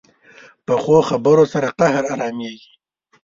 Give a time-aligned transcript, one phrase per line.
[0.65, 2.71] پخو خبرو سره قهر ارامېږي